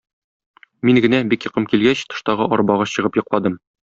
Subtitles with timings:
[0.89, 3.63] Мин генә, бик йокым килгәч, тыштагы арбага чыгып йокладым.